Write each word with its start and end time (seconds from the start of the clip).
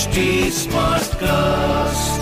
HD 0.00 0.20
Smartcast. 0.56 2.20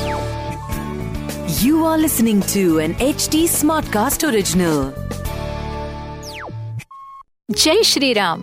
You 1.58 1.84
are 1.84 1.98
listening 1.98 2.40
to 2.52 2.62
an 2.78 2.94
HD 3.06 3.42
Smartcast 3.48 4.24
original. 4.28 4.78
जय 7.50 7.82
श्री 7.82 8.12
राम 8.12 8.42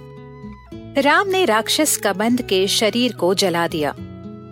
राम 0.98 1.28
ने 1.28 1.44
राक्षस 1.46 1.98
कबंध 2.04 2.42
के 2.50 2.66
शरीर 2.68 3.13
को 3.13 3.34
जला 3.34 3.68
दिया 3.68 3.93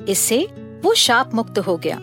इससे 0.09 0.41
वो 0.83 0.93
शाप 1.03 1.35
मुक्त 1.35 1.59
हो 1.67 1.77
गया 1.85 1.97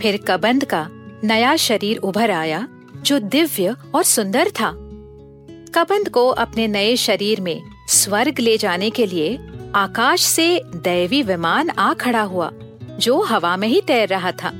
फिर 0.00 0.20
कबंध 0.28 0.64
का 0.64 0.86
नया 1.24 1.54
शरीर 1.66 1.98
उभर 2.04 2.30
आया 2.30 2.66
जो 3.02 3.18
दिव्य 3.28 3.76
और 3.94 4.02
सुंदर 4.14 4.50
था 4.60 4.72
कबंध 5.74 6.08
को 6.08 6.26
अपने 6.46 6.66
नए 6.68 6.96
शरीर 7.06 7.40
में 7.40 7.60
स्वर्ग 7.92 8.40
ले 8.40 8.56
जाने 8.58 8.90
के 8.90 9.06
लिए 9.06 9.38
आकाश 9.78 10.22
से 10.22 10.62
दैवी 10.76 11.22
विमान 11.22 11.70
आ 11.70 11.94
खड़ा 11.94 12.22
हुआ, 12.22 12.50
जो 12.98 13.22
हवा 13.22 13.56
में 13.56 13.68
ही 13.68 13.80
तैर 13.80 14.08
रहा 14.08 14.32
था। 14.32 14.50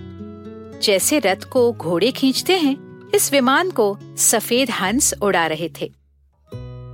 जैसे 0.82 1.18
रथ 1.18 1.45
को 1.45 1.72
घोड़े 1.72 2.10
खींचते 2.10 2.56
हैं, 2.56 3.09
इस 3.14 3.32
विमान 3.32 3.70
को 3.70 3.98
सफ़ेद 4.16 4.70
हंस 4.70 5.14
उड़ा 5.23 5.46
रहे 5.46 5.70
थे। 5.80 5.92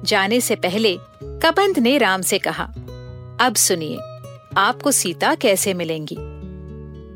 जाने 0.04 0.40
से 0.40 0.54
पहले 0.54 0.96
कबंध 1.22 1.78
ने 1.78 1.98
राम 1.98 2.22
से 2.22 2.38
कहा, 2.38 2.64
अब 3.40 3.54
सुनिए, 3.56 3.96
आपको 4.56 4.92
सीता 4.92 5.34
कैसे 5.34 5.74
मिलेंगी? 5.74 6.16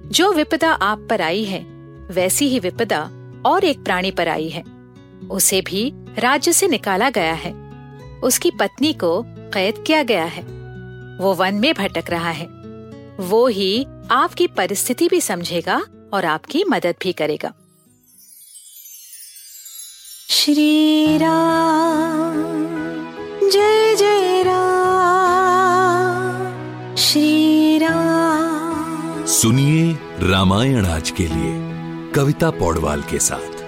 जो 0.08 0.32
विपदा 0.32 0.72
आप 0.72 1.06
पर 1.10 1.20
आई 1.20 1.44
है, 1.44 1.60
वैसी 2.10 2.48
ही 2.48 2.58
विपदा 2.58 3.10
और 3.46 3.64
एक 3.64 3.84
प्राणी 3.84 4.10
पर 4.10 4.28
आई 4.28 4.48
है। 4.48 4.64
उसे 5.30 5.60
भी 5.60 5.92
राज्य 6.18 6.52
से 6.52 6.68
निकाला 6.68 7.10
गया 7.10 7.32
है। 7.32 7.52
उसकी 8.22 8.50
पत्नी 8.50 8.92
को 8.92 9.24
कैद 9.28 9.84
किया 9.86 10.02
गया 10.02 10.24
है। 10.24 10.57
वो 11.18 11.34
वन 11.34 11.54
में 11.54 11.74
भटक 11.74 12.10
रहा 12.10 12.30
है। 12.30 12.46
वो 13.20 13.46
ही 13.46 13.86
आपकी 14.10 14.47
परिस्थिति 14.47 15.08
भी 15.08 15.20
समझेगा 15.20 15.83
और 16.12 16.24
आपकी 16.24 16.64
मदद 16.64 16.94
भी 17.02 17.12
करेगा। 17.12 17.52
श्री 20.30 21.19
राम 21.19 22.36
जय 23.48 23.96
जय 23.96 24.42
राम। 24.42 24.58
श्री 26.96 27.78
राम। 27.78 29.27
सुनिए 29.27 29.98
रामायण 30.20 30.86
आज 30.86 31.11
के 31.11 31.27
लिए 31.27 31.69
कविता 32.12 32.50
पौडवाल 32.50 33.02
के 33.02 33.19
साथ। 33.19 33.58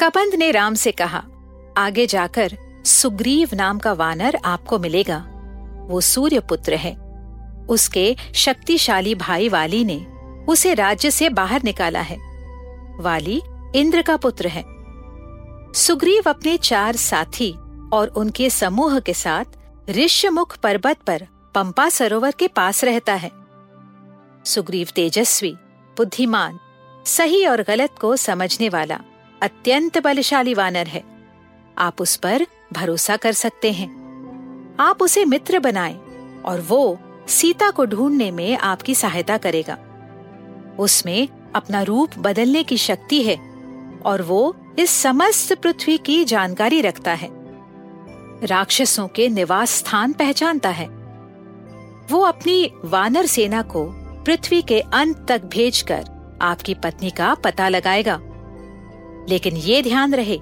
कबंध 0.00 0.34
ने 0.34 0.50
राम 0.50 0.74
से 0.74 0.92
कहा 0.92 1.24
आगे 1.76 2.06
जाकर 2.06 2.65
सुग्रीव 2.86 3.50
नाम 3.54 3.78
का 3.78 3.92
वानर 3.92 4.36
आपको 4.44 4.78
मिलेगा। 4.78 5.26
वो 5.88 6.00
सूर्य 6.00 6.40
पुत्र 6.40 6.74
है। 6.74 6.94
उसके 7.68 8.16
शक्तिशाली 8.34 9.14
भाई 9.14 9.48
वाली 9.48 9.84
ने 9.84 10.06
उसे 10.48 10.74
राज्य 10.74 11.10
से 11.10 11.28
बाहर 11.28 11.62
निकाला 11.62 12.00
है। 12.00 12.16
वाली 13.00 13.42
इंद्र 13.74 14.02
का 14.02 14.16
पुत्र 14.16 14.46
है। 14.46 14.64
सुग्रीव 15.72 16.22
अपने 16.26 16.56
चार 16.56 16.96
साथी 16.96 17.52
और 17.92 18.08
उनके 18.16 18.50
समूह 18.50 19.00
के 19.00 19.14
साथ 19.14 19.44
ऋष्यमुख 19.90 20.58
पर्वत 20.58 20.96
पर 21.06 21.26
पंपा 21.54 21.88
सरोवर 21.88 22.30
के 22.30 22.48
पास 22.48 22.84
रहता 22.84 23.14
है। 23.14 23.30
सुग्रीव 24.44 24.88
तेजस्वी, 24.94 25.56
बुद्धिमान, 25.96 26.58
सही 27.06 27.46
और 27.46 27.62
गलत 27.62 27.94
को 28.00 28.16
समझने 28.16 28.68
वाला 28.68 29.00
अत्यंत 29.42 29.98
बलशाली 29.98 30.54
वानर 30.54 30.86
है। 30.86 31.15
आप 31.78 32.00
उस 32.00 32.16
पर 32.16 32.46
भरोसा 32.72 33.16
कर 33.16 33.32
सकते 33.32 33.72
हैं। 33.72 34.06
आप 34.80 35.02
उसे 35.02 35.24
मित्र 35.24 35.58
बनाएँ 35.58 35.96
और 36.44 36.60
वो 36.60 36.98
सीता 37.28 37.70
को 37.70 37.84
ढूँढने 37.84 38.30
में 38.30 38.58
आपकी 38.58 38.94
सहायता 38.94 39.36
करेगा। 39.36 39.78
उसमें 40.78 41.28
अपना 41.54 41.82
रूप 41.82 42.10
बदलने 42.18 42.62
की 42.62 42.76
शक्ति 42.76 43.22
है 43.22 43.36
और 44.04 44.22
वो 44.22 44.56
इस 44.78 44.90
समस्त 44.90 45.54
पृथ्वी 45.54 45.98
की 45.98 46.24
जानकारी 46.24 46.80
रखता 46.80 47.12
है। 47.12 47.28
राक्षसों 48.46 49.08
के 49.08 49.28
निवास 49.28 49.70
स्थान 49.70 50.12
पहचानता 50.12 50.68
है। 50.68 50.86
वो 52.10 52.20
अपनी 52.20 52.72
वानर 52.84 53.26
सेना 53.26 53.62
को 53.62 53.84
पृथ्वी 54.24 54.62
के 54.62 54.80
अंत 54.80 55.26
तक 55.28 55.44
भेजकर 55.44 56.04
आपकी 56.42 56.74
पत्नी 56.74 57.10
का 57.10 57.34
पता 57.34 57.68
लगाएगा। 57.68 58.20
लेकिन 59.28 59.56
ये 59.56 59.82
ध्यान 59.82 60.14
रहे 60.14 60.40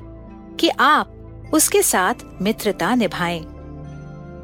कि 0.60 0.68
आप 0.68 1.13
उसके 1.52 1.82
साथ 1.82 2.14
मित्रता 2.42 2.94
निभाएँ। 2.94 3.40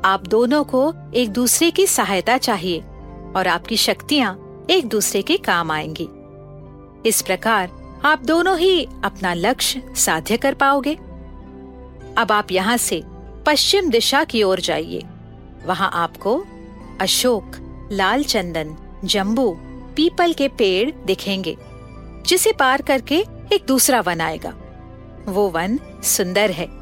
आप 0.04 0.24
दोनों 0.28 0.64
को 0.64 0.94
एक 1.14 1.30
दूसरे 1.30 1.70
की 1.70 1.86
सहायता 1.86 2.38
चाहिए 2.38 2.80
और 3.36 3.48
आपकी 3.48 3.76
शक्तियाँ 3.76 4.64
एक 4.70 4.88
दूसरे 4.88 5.22
के 5.22 5.36
काम 5.36 5.70
आएँगी। 5.70 6.08
इस 7.08 7.22
प्रकार 7.22 7.70
आप 8.04 8.22
दोनों 8.24 8.58
ही 8.58 8.88
अपना 9.04 9.34
लक्ष्य 9.34 9.92
साध्य 9.96 10.36
कर 10.36 10.54
पाओगे। 10.54 10.94
अब 12.18 12.32
आप 12.32 12.52
यहाँ 12.52 12.76
से 12.76 13.02
पश्चिम 13.46 13.90
दिशा 13.90 14.24
की 14.24 14.42
ओर 14.42 14.60
जाइए। 14.60 15.02
वहाँ 15.66 15.90
आपको 15.94 16.44
अशोक, 17.00 17.52
लाल 17.92 18.24
चंदन, 18.24 18.76
जम्बू, 19.04 19.56
पीपल 19.96 20.32
के 20.32 20.48
पेड़ 20.48 20.90
दिखेंगे, 21.06 21.56
जिसे 22.26 22.52
पार 22.52 22.82
करके 22.82 23.24
एक 23.52 23.64
दूसरा 23.68 24.00
वन 24.00 24.20
आएगा। 24.20 24.54
वो 25.28 25.48
वन 25.48 25.78
सुंदर 26.02 26.50
है। 26.50 26.79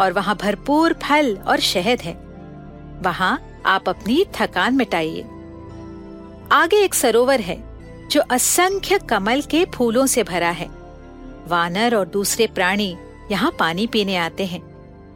और 0.00 0.12
वहाँ 0.12 0.36
भरपूर 0.36 0.92
फल 0.92 1.36
और 1.36 1.60
शहद 1.60 2.00
है। 2.00 2.14
वहाँ 3.02 3.62
आप 3.66 3.88
अपनी 3.88 4.24
थकान 4.34 4.74
मिटाइए। 4.74 5.22
आगे 6.52 6.76
एक 6.76 6.94
सरोवर 6.94 7.40
है, 7.40 7.70
जो 8.08 8.20
असंख्य 8.20 8.98
कमल 8.98 9.42
के 9.42 9.64
फूलों 9.64 10.06
से 10.06 10.22
भरा 10.22 10.50
है। 10.50 10.66
वानर 11.46 11.94
और 11.94 12.08
दूसरे 12.08 12.46
प्राणी 12.46 12.96
यहाँ 13.30 13.56
पानी 13.58 13.86
पीने 13.86 14.16
आते 14.16 14.46
हैं। 14.46 14.70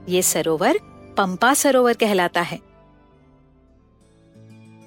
ये 0.09 0.23
सरोवर 0.23 0.78
पंपा 1.17 1.55
सरोवर 1.55 1.93
कहलाता 1.93 2.41
है। 2.41 2.59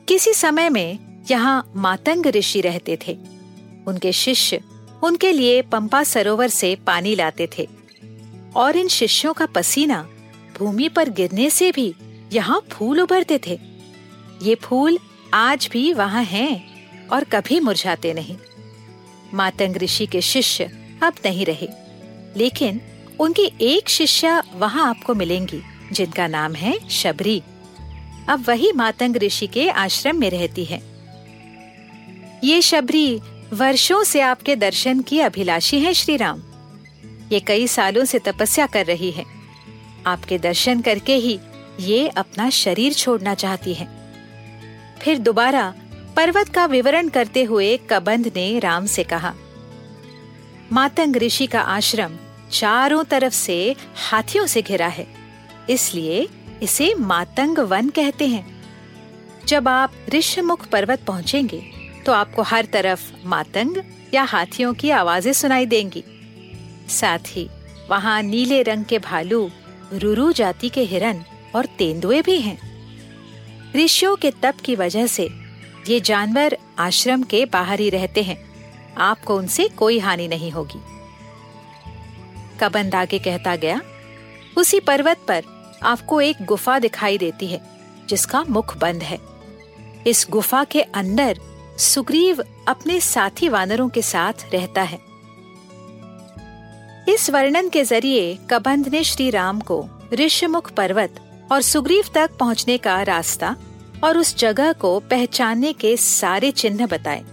किसी 0.08 0.34
समय 0.34 0.70
में 0.70 1.00
यहाँ 1.32 1.72
मातंग 1.76 2.26
ऋषि 2.26 2.62
रहते 2.62 3.00
थे। 3.08 3.18
उनके 3.88 4.12
शिष्य 4.12 4.62
उनके 5.04 5.32
लिए 5.32 5.62
पंपा 5.62 6.04
सरोवर 6.04 6.48
से 6.48 6.76
पानी 6.76 7.16
लाते 7.16 7.50
थे। 7.58 7.77
और 8.58 8.78
इन 8.78 8.88
शिष्यों 8.88 9.34
का 9.34 9.46
पसीना 9.46 10.02
भूमि 10.58 10.88
पर 10.90 11.10
गिरने 11.10 11.50
से 11.50 11.72
भी 11.72 11.94
यहाँ 12.34 12.60
फूल 12.72 13.02
उभरते 13.02 13.40
थे। 13.48 13.60
ये 14.44 14.56
फूल 14.56 14.98
आज 15.34 15.70
भी 15.72 15.92
वहाँ 15.94 16.24
हैं 16.24 17.08
और 17.08 17.24
कभी 17.24 17.60
मुरझाते 17.60 18.14
नहीं। 18.14 18.36
मातंग 19.34 19.78
ऋषि 19.78 20.06
के 20.06 20.22
शिष्य 20.22 20.64
अब 21.04 21.14
नहीं 21.26 21.46
रहे, 21.46 21.68
लेकिन 22.38 22.82
उनकी 23.20 23.52
एक 23.62 23.90
शिष्या 23.90 24.42
वहाँ 24.56 24.90
आपको 24.90 25.14
मिलेंगी, 25.16 25.62
जिनका 25.92 26.28
नाम 26.28 26.56
है 26.56 26.78
शबरी। 26.90 27.42
अब 28.30 28.44
वही 28.48 28.72
मातंग 28.72 29.18
ऋषि 29.18 29.48
के 29.48 29.70
आश्रम 29.70 30.18
में 30.18 30.30
रहती 30.30 30.66
है। 30.66 30.82
ये 32.44 32.62
शबरी 32.62 33.20
वर्षों 33.54 34.04
से 34.04 34.22
आपके 34.22 34.56
दर्शन 34.56 35.02
की 35.02 35.20
अभिलाषी 35.20 35.80
है 35.80 35.94
श्री 35.94 36.18
राम 36.18 36.42
ये 37.32 37.40
कई 37.40 37.68
सालों 37.68 38.06
से 38.06 38.20
तपस्या 38.20 38.66
कर 38.68 38.86
रही 38.86 39.12
है। 39.12 39.24
आपके 40.06 40.38
दर्शन 40.38 40.82
करके 40.82 41.16
ही 41.16 41.40
ये 41.80 42.08
अपना 42.10 42.50
शरीर 42.50 42.94
छोड़ना 42.94 43.34
चाहती 43.36 43.74
है। 43.74 43.88
फिर 45.02 45.18
दोबारा 45.20 45.74
पर्वत 46.16 46.50
का 46.50 46.66
विवरण 46.66 47.10
करते 47.10 47.44
हुए 47.44 47.76
कबंध 47.90 48.28
ने 48.36 48.48
राम 48.60 48.86
से 48.86 49.04
कहा, 49.04 49.34
मातंग 50.72 51.16
ऋषि 51.16 51.48
का 51.48 51.62
आश्रम 51.62 52.18
चारों 52.52 53.04
तरफ़ 53.04 53.34
से 53.34 53.76
हाथियों 54.02 54.46
से 54.46 54.62
घिरा 54.62 54.88
है, 54.88 55.08
इसलिए 55.70 56.28
इसे 56.62 56.94
मातंग 56.96 57.60
वन 57.62 57.90
कहते 57.90 58.28
हैं। 58.28 58.46
जब 59.48 59.68
आप 59.68 59.94
ऋषमुख 60.10 60.68
पर्वत 60.68 61.04
पहुँचेंगे 61.08 61.62
तो 62.06 62.14
आपको 62.14 62.42
हर 62.44 62.66
तरफ़ 62.66 63.02
मातंग 63.26 63.78
या 64.14 64.24
हाथियों 64.24 64.74
की 64.74 64.90
आवाज़ें 64.92 65.32
सुनाई 65.34 65.66
देंगी। 65.66 66.04
साथ 66.90 67.20
ही 67.28 67.50
वहाँ 67.90 68.22
नीले 68.22 68.62
रंग 68.62 68.86
के 68.86 69.00
भालू, 69.00 69.52
रुरु 69.94 70.32
जाति 70.32 70.70
के 70.70 70.82
हिरन 70.82 71.24
और 71.56 71.66
तेंदुए 71.66 72.22
भी 72.22 72.42
हैं। 72.42 72.78
ऋषियों 73.76 74.16
के 74.16 74.32
तप 74.32 74.54
की 74.66 74.76
वजह 74.76 75.08
से 75.08 75.30
ये 75.90 76.00
जानवर 76.00 76.58
आश्रम 76.80 77.24
के 77.24 77.46
बाहर 77.46 77.80
ही 77.80 77.90
रहते 77.90 78.24
हैं। 78.24 78.48
आपको 78.98 79.38
उनसे 79.38 79.68
कोई 79.68 80.00
हानि 80.00 80.28
नहीं 80.28 80.52
होगी। 80.52 80.82
कबंद 82.60 82.96
आगे 82.96 83.20
कहता 83.20 83.56
गया, 83.56 83.82
उसी 84.58 84.80
पर्वत 84.80 85.18
पर 85.28 85.44
आपको 85.84 86.22
एक 86.22 86.36
गुफा 86.46 86.80
दिखाई 86.80 87.18
देती 87.18 87.48
है, 87.48 87.62
जिसका 88.10 88.44
मुख 88.44 88.78
बंद 88.78 89.04
है। 89.04 89.20
इस 90.08 90.28
गुफा 90.30 90.64
के 90.64 90.82
अंदर 90.82 91.40
सुग्रीव 91.78 92.44
अपने 92.68 93.02
साथी 93.02 93.50
वानरों 93.50 93.90
के 93.90 94.02
साथ 94.02 94.34
रहता 94.54 94.82
है। 94.82 95.00
इस 97.10 97.30
वर्णन 97.30 97.70
के 97.70 97.84
ज़रिए 97.84 98.38
कबंध 98.50 98.88
ने 98.88 99.04
श्री 99.04 99.30
राम 99.30 99.60
को 99.60 99.90
ऋषमुख 100.14 100.72
पर्वत 100.72 101.20
और 101.52 101.62
सुग्रीव 101.62 102.06
तक 102.14 102.32
पहुँचने 102.40 102.78
का 102.78 103.02
रास्ता 103.02 103.56
और 104.04 104.18
उस 104.18 104.36
जगह 104.38 104.74
को 104.74 105.00
पहचानने 105.00 105.74
के 105.74 105.98
सारे 105.98 106.52
चिन्ह 106.52 106.86
बताए। 106.86 107.24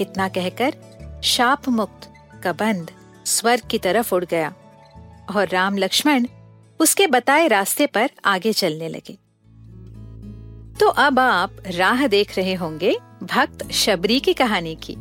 इतना 0.00 0.28
कहकर 0.28 1.20
शाप 1.24 1.68
मुक्त 1.68 2.08
कबंध 2.44 2.90
स्वर्ग 3.24 3.68
की 3.70 3.78
तरफ़ 3.78 4.14
उड़ 4.14 4.24
गया 4.24 4.54
और 5.36 5.48
राम 5.48 5.78
लक्ष्मण 5.78 6.26
उसके 6.80 7.06
बताए 7.06 7.48
रास्ते 7.48 7.86
पर 7.86 8.10
आगे 8.24 8.52
चलने 8.52 8.88
लगे। 8.88 9.18
तो 10.80 10.88
अब 10.88 11.18
आप 11.18 11.56
राह 11.66 12.06
देख 12.06 12.36
रहे 12.38 12.54
होंगे 12.54 12.96
भक्त 13.22 13.70
शबरी 13.72 14.20
की 14.20 14.34
कहानी 14.34 14.78
की। 14.82 14.96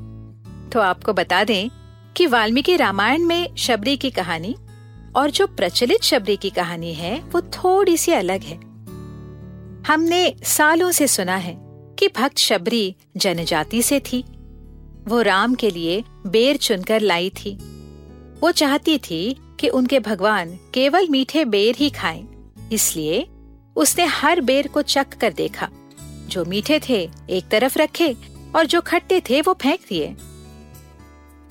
तो 0.69 0.79
आपको 0.79 1.13
बता 1.13 1.43
दें 1.43 1.69
कि 2.17 2.25
वाल्मीकि 2.27 2.75
रामायण 2.75 3.23
में 3.23 3.55
शबरी 3.55 3.95
की 3.97 4.09
कहानी 4.09 4.55
और 5.15 5.31
जो 5.31 5.47
प्रचलित 5.47 6.03
शबरी 6.03 6.35
की 6.37 6.49
कहानी 6.49 6.93
है 6.93 7.17
वो 7.23 7.41
थोड़ी 7.41 7.97
सी 7.97 8.11
अलग 8.11 8.41
है। 8.41 8.59
हमने 9.87 10.33
सालों 10.43 10.91
से 10.91 11.07
सुना 11.07 11.35
है 11.35 11.55
कि 11.99 12.07
भक्त 12.07 12.37
शबरी 12.37 12.95
जनजाति 13.17 13.81
से 13.81 13.99
थी। 13.99 14.23
वो 15.07 15.21
राम 15.21 15.55
के 15.55 15.69
लिए 15.69 16.03
बेर 16.27 16.57
चुनकर 16.57 17.01
लाई 17.01 17.29
थी। 17.29 17.57
वो 18.41 18.51
चाहती 18.51 18.97
थी 18.99 19.35
कि 19.59 19.69
उनके 19.69 19.99
भगवान 19.99 20.57
केवल 20.73 21.07
मीठे 21.09 21.45
बेर 21.45 21.75
ही 21.75 21.89
खाएँ, 21.89 22.27
इसलिए 22.71 23.25
उसने 23.75 24.05
हर 24.05 24.41
बेर 24.41 24.67
को 24.67 24.81
चख 24.81 25.17
कर 25.17 25.33
देखा। 25.33 25.69
जो 26.27 26.45
मीठे 26.45 26.79
थे 26.89 27.09
एक 27.29 27.47
तरफ़ 27.47 27.77
रखे 27.79 28.15
और 28.55 28.65
जो 28.65 28.81
खट्टे 28.81 29.21
थे 29.29 29.41
वो 29.41 29.53
फेंक 29.53 29.79
दिए। 29.89 30.15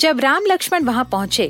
जब 0.00 0.20
राम 0.20 0.44
लक्ष्मण 0.46 0.84
वहाँ 0.84 1.04
पहुँचे 1.04 1.46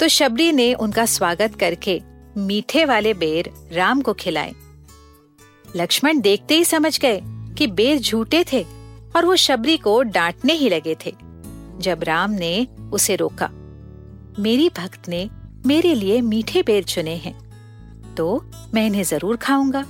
तो 0.00 0.06
शबरी 0.08 0.50
ने 0.52 0.72
उनका 0.74 1.04
स्वागत 1.06 1.54
करके 1.54 2.00
मीठे 2.36 2.84
वाले 2.84 3.12
बेर 3.14 3.50
राम 3.72 4.00
को 4.00 4.12
खिलाए। 4.12 4.52
लक्ष्मण 5.76 6.20
देखते 6.20 6.54
ही 6.54 6.64
समझ 6.64 6.98
गए 7.00 7.20
कि 7.58 7.66
बेर 7.70 7.98
झूठे 7.98 8.42
थे 8.52 8.62
और 9.16 9.26
वो 9.26 9.34
शबरी 9.36 9.76
को 9.76 10.00
डांटने 10.02 10.52
ही 10.52 10.68
लगे 10.68 10.96
थे, 11.04 11.12
जब 11.78 12.04
राम 12.04 12.30
ने 12.32 12.66
उसे 12.92 13.16
रोका। 13.16 13.48
मेरी 14.38 14.68
भक्त 14.78 15.08
ने 15.08 15.28
मेरे 15.66 15.94
लिए 15.94 16.20
मीठे 16.20 16.62
बेर 16.62 16.84
चुने 16.84 17.16
हैं 17.16 17.34
तो 18.14 18.44
मैं 18.74 18.86
इन्हें 18.86 19.02
ज़रूर 19.04 19.36
खाऊँगा। 19.36 19.82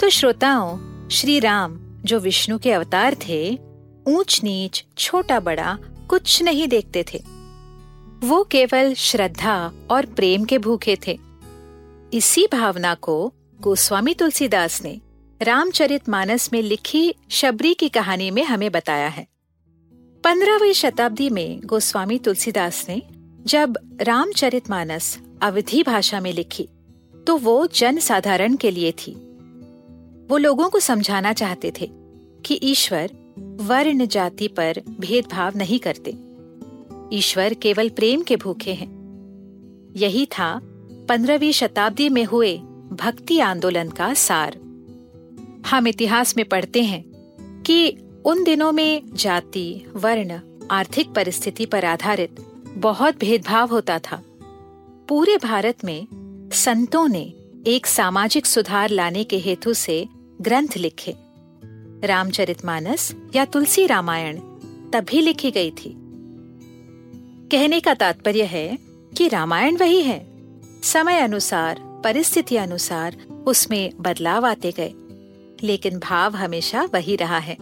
तो 0.00 0.08
श्रोताओं, 0.10 0.78
श्री 1.10 1.38
राम, 1.40 1.78
जो 2.04 2.18
विष्णु 2.18 2.58
के 2.58 2.72
अवतार 2.72 3.16
थे 3.28 3.58
ऊंच 4.08 4.40
नीच 4.44 4.84
छोटा 4.96 5.38
बड़ा 5.40 5.76
कुछ 6.10 6.42
नहीं 6.42 6.68
देखते 6.68 7.04
थे। 7.12 7.22
वो 8.26 8.42
केवल 8.44 8.94
श्रद्धा 8.94 9.72
और 9.90 10.06
प्रेम 10.06 10.44
के 10.44 10.58
भूखे 10.58 10.96
थे। 11.06 11.18
इसी 12.12 12.46
भावना 12.52 12.94
को 12.94 13.32
गोस्वामी 13.60 14.14
तुलसीदास 14.14 14.82
ने 14.84 15.00
रामचरित 15.42 16.08
मानस 16.08 16.52
में 16.52 16.62
लिखी 16.62 17.14
शबरी 17.30 17.74
की 17.74 17.88
कहानी 17.88 18.30
में 18.30 18.42
हमें 18.44 18.70
बताया 18.72 19.08
है। 19.08 19.26
पंद्रहवीं 20.24 20.72
शताब्दी 20.72 21.30
में 21.30 21.60
गोस्वामी 21.64 22.18
तुलसीदास 22.18 22.84
ने 22.88 23.02
जब 23.46 23.78
रामचरित 24.02 24.70
मानस 24.70 25.18
अवधि 25.42 25.82
भाषा 25.82 26.20
में 26.20 26.32
लिखी 26.32 26.68
तो 27.26 27.36
वो 27.36 27.66
जन 27.66 27.98
साधारण 27.98 28.56
के 28.56 28.70
लिए 28.70 28.92
थी। 28.92 29.12
वो 30.30 30.36
लोगों 30.36 30.68
को 30.70 30.80
समझाना 30.80 31.32
चाहते 31.32 31.72
थे 31.80 31.90
कि 32.44 32.60
ईश्वर 32.62 33.10
वर्ण 33.60 34.06
जाति 34.06 34.48
पर 34.48 34.82
भेदभाव 35.00 35.52
नहीं 35.56 35.78
करते। 35.78 36.14
ईश्वर 37.16 37.54
केवल 37.54 37.88
प्रेम 37.88 38.22
के 38.22 38.36
भूखे 38.36 38.74
हैं। 38.74 38.98
यही 39.96 40.26
था 40.26 40.60
पंद्रहवीं 41.08 41.52
शताब्दी 41.52 42.08
में 42.08 42.24
हुए 42.24 42.58
भक्ति 42.92 43.38
आंदोलन 43.38 43.88
का 43.88 44.14
सार। 44.14 44.58
हम 45.66 45.88
इतिहास 45.88 46.36
में 46.36 46.48
पढ़ते 46.48 46.82
हैं 46.82 47.04
कि 47.62 47.98
उन 48.24 48.44
दिनों 48.44 48.72
में 48.72 49.02
जाति, 49.14 49.84
वर्ण, 49.96 50.40
आर्थिक 50.70 51.12
परिस्थिति 51.12 51.66
पर 51.66 51.84
आधारित 51.84 52.30
बहुत 52.74 53.18
भेदभाव 53.18 53.68
होता 53.68 53.98
था। 53.98 54.22
पूरे 55.08 55.36
भारत 55.36 55.84
में 55.84 56.06
संतों 56.52 57.08
ने 57.08 57.32
एक 57.66 57.86
सामाजिक 57.86 58.46
सुधार 58.46 58.90
लाने 58.90 59.24
के 59.24 59.38
हेतु 59.38 59.74
से 59.74 60.08
ग्रंथ 60.40 60.68
लिखे। 60.76 61.27
रामचरितमानस 62.04 63.14
या 63.36 63.44
तुलसी 63.44 63.86
रामायण, 63.86 64.38
तभी 64.92 65.20
लिखी 65.20 65.50
गई 65.50 65.70
थी। 65.70 65.94
कहने 67.48 67.80
का 67.80 67.94
तात्पर्य 67.94 68.42
है 68.42 68.78
कि 69.16 69.28
रामायण 69.28 69.76
वही 69.76 70.02
है। 70.02 70.26
समय 70.82 71.18
अनुसार, 71.18 71.80
परिस्थिति 72.04 72.56
अनुसार 72.56 73.16
उसमें 73.46 73.92
बदलाव 74.00 74.46
आते 74.46 74.72
गए, 74.72 74.92
लेकिन 75.66 75.98
भाव 75.98 76.36
हमेशा 76.36 76.88
वही 76.94 77.16
रहा 77.16 77.38
है। 77.38 77.56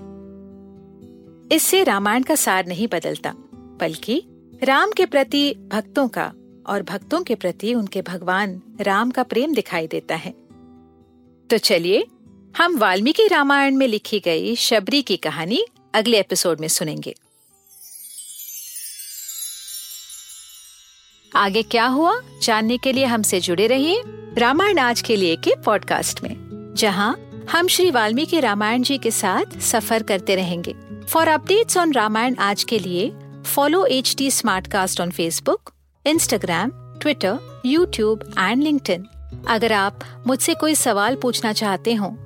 इससे 1.53 1.85
रामायण 1.85 2.23
का 2.23 2.35
सार 2.35 2.67
नहीं 2.67 2.89
बदलता, 2.89 3.35
बल्कि 3.55 4.25
राम 4.63 4.91
के 4.91 5.07
प्रति 5.07 5.55
भक्तों 5.55 6.09
का 6.09 6.33
और 6.67 6.83
भक्तों 6.83 7.23
के 7.23 7.35
प्रति 7.35 7.75
उनके 7.75 8.03
भगवान 8.03 8.63
राम 8.81 9.11
का 9.11 9.23
प्रेम 9.23 9.55
दिखाई 9.55 9.87
देता 9.87 10.15
है। 10.15 10.35
तो 11.51 11.59
चलिए 11.59 12.07
हम 12.59 12.77
वाल्मीकि 12.77 13.27
रामायण 13.27 13.77
में 13.77 13.89
लिखी 13.89 14.21
गई 14.21 14.57
शबरी 14.57 15.03
की 15.03 15.17
कहानी 15.17 15.67
अगले 15.95 16.21
एपिसोड 16.21 16.61
में 16.61 16.69
सुनेंगे। 16.69 17.15
आगे 21.37 21.63
क्या 21.63 21.87
हुआ? 21.87 22.21
जानने 22.43 22.79
के 22.79 22.93
लिए 22.93 23.05
हमसे 23.05 23.41
जुड़े 23.41 23.67
रहिए 23.67 24.03
रामायण 24.39 24.79
आज 24.79 25.01
के 25.01 25.17
लिए 25.17 25.37
के 25.37 25.55
पॉडकास्ट 25.65 26.23
में, 26.23 26.37
जहाँ 26.77 27.31
हम 27.51 27.69
श्री 27.69 27.91
वाल्मीकि 27.91 28.41
रामायण 28.41 28.83
जी 28.83 28.99
के 28.99 29.11
साथ 29.11 29.59
सफ़र 29.61 30.03
करते 30.03 30.35
रहेंगे। 30.35 30.75
फॉर 31.07 31.29
अपडेट्स 31.29 31.77
ऑन 31.77 31.93
रामायण 31.93 32.37
आज 32.37 32.65
के 32.65 32.79
लिए 32.79 33.13
follow 33.55 33.87
H 33.87 34.15
T 34.19 34.31
on 35.01 35.11
Facebook 35.11 35.73
Instagram 36.07 36.71
Twitter 37.03 37.63
YouTube 37.67 38.35
and 38.39 38.63
link 38.63 38.91
अगर 39.49 39.73
आप 39.73 40.25
मुझसे 40.27 40.55
कोई 40.55 40.75
सवाल 40.75 41.17
पूछना 41.17 41.53
चाहते 41.53 41.95
हो 41.95 42.26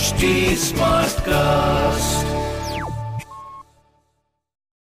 H 0.00 0.58
Smartcast 1.20 2.29